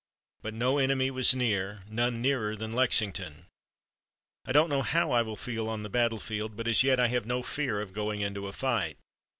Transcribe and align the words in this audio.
But 0.41 0.55
no 0.55 0.79
enemy 0.79 1.11
was 1.11 1.35
near, 1.35 1.83
none 1.87 2.23
nearer 2.23 2.55
than 2.55 2.71
Lexington. 2.71 3.45
I 4.45 4.51
don't 4.51 4.67
know 4.71 4.81
how 4.81 5.11
I 5.11 5.21
will 5.21 5.35
feel 5.35 5.69
on 5.69 5.83
the 5.83 5.89
battlefield, 5.91 6.55
but 6.57 6.67
as 6.67 6.81
yet 6.81 6.99
I 6.99 7.05
have 7.09 7.27
no 7.27 7.43
fear 7.43 7.79
of 7.79 7.93
going 7.93 8.19
into 8.21 8.47
a 8.47 8.51
fight. 8.53 8.97